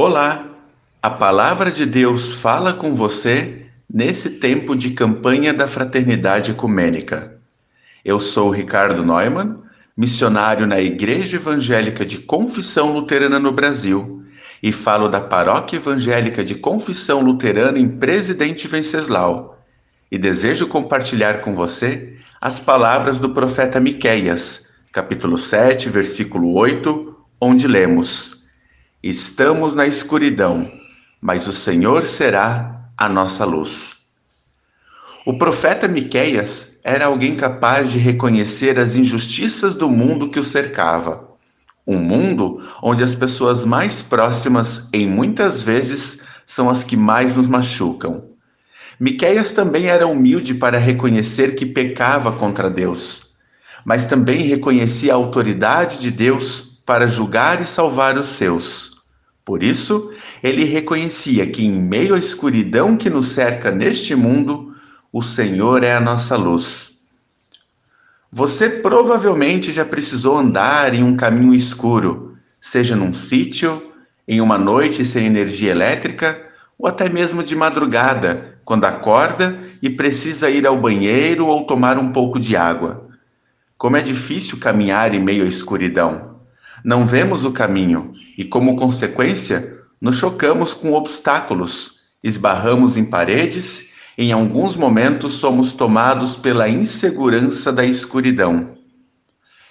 [0.00, 0.44] Olá!
[1.02, 7.36] A palavra de Deus fala com você nesse tempo de campanha da Fraternidade Ecumênica.
[8.04, 9.58] Eu sou Ricardo Neumann,
[9.96, 14.22] missionário na Igreja Evangélica de Confissão Luterana no Brasil
[14.62, 19.58] e falo da Paróquia Evangélica de Confissão Luterana em Presidente Venceslau.
[20.12, 27.66] E desejo compartilhar com você as palavras do profeta Miqueias, capítulo 7, versículo 8, onde
[27.66, 28.37] lemos:
[29.00, 30.68] Estamos na escuridão,
[31.20, 33.96] mas o Senhor será a nossa luz.
[35.24, 41.28] O profeta Miqueias era alguém capaz de reconhecer as injustiças do mundo que o cercava.
[41.86, 47.46] Um mundo onde as pessoas mais próximas, em muitas vezes, são as que mais nos
[47.46, 48.24] machucam.
[48.98, 53.36] Miqueias também era humilde para reconhecer que pecava contra Deus,
[53.84, 59.02] mas também reconhecia a autoridade de Deus para julgar e salvar os seus.
[59.44, 60.10] Por isso,
[60.42, 64.74] ele reconhecia que, em meio à escuridão que nos cerca neste mundo,
[65.12, 66.98] o Senhor é a nossa luz.
[68.32, 73.92] Você provavelmente já precisou andar em um caminho escuro, seja num sítio,
[74.26, 76.42] em uma noite sem energia elétrica,
[76.78, 82.12] ou até mesmo de madrugada, quando acorda e precisa ir ao banheiro ou tomar um
[82.12, 83.10] pouco de água.
[83.76, 86.27] Como é difícil caminhar em meio à escuridão.
[86.84, 93.88] Não vemos o caminho e, como consequência, nos chocamos com obstáculos, esbarramos em paredes
[94.20, 98.76] em alguns momentos, somos tomados pela insegurança da escuridão.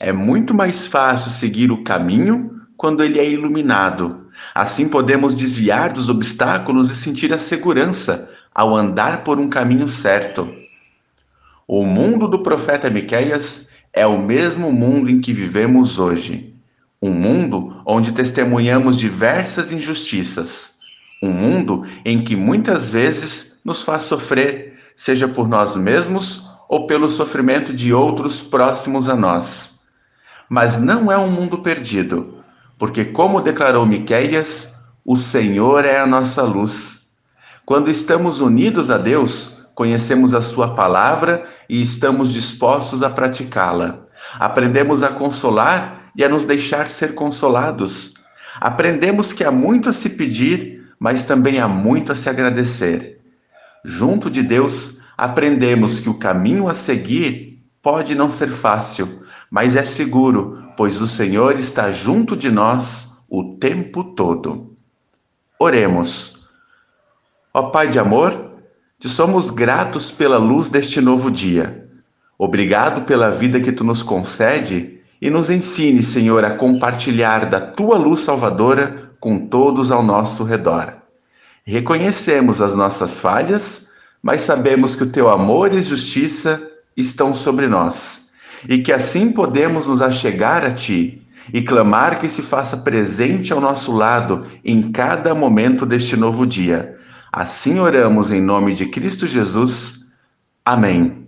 [0.00, 4.28] É muito mais fácil seguir o caminho quando ele é iluminado.
[4.54, 10.50] Assim podemos desviar dos obstáculos e sentir a segurança ao andar por um caminho certo.
[11.68, 16.49] O mundo do profeta Miqueias é o mesmo mundo em que vivemos hoje.
[17.02, 20.74] Um mundo onde testemunhamos diversas injustiças.
[21.22, 27.10] Um mundo em que muitas vezes nos faz sofrer, seja por nós mesmos ou pelo
[27.10, 29.80] sofrimento de outros próximos a nós.
[30.48, 32.42] Mas não é um mundo perdido,
[32.78, 34.74] porque, como declarou Miqueias,
[35.04, 37.10] o Senhor é a nossa luz.
[37.64, 44.00] Quando estamos unidos a Deus, conhecemos a Sua palavra e estamos dispostos a praticá-la.
[44.38, 48.14] Aprendemos a consolar e a nos deixar ser consolados.
[48.60, 53.20] Aprendemos que há muito a se pedir, mas também há muito a se agradecer.
[53.84, 59.82] Junto de Deus, aprendemos que o caminho a seguir pode não ser fácil, mas é
[59.82, 64.76] seguro, pois o Senhor está junto de nós o tempo todo.
[65.58, 66.46] Oremos.
[67.52, 68.52] Ó Pai de amor,
[68.98, 71.88] te somos gratos pela luz deste novo dia.
[72.38, 77.96] Obrigado pela vida que tu nos concede e nos ensine, Senhor, a compartilhar da tua
[77.96, 80.94] luz salvadora com todos ao nosso redor.
[81.64, 83.88] Reconhecemos as nossas falhas,
[84.22, 86.60] mas sabemos que o teu amor e justiça
[86.96, 88.30] estão sobre nós
[88.68, 91.22] e que assim podemos nos achegar a ti
[91.52, 96.96] e clamar que se faça presente ao nosso lado em cada momento deste novo dia.
[97.32, 100.00] Assim oramos em nome de Cristo Jesus.
[100.64, 101.19] Amém.